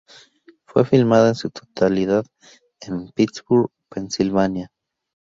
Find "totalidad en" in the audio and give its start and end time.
1.51-3.11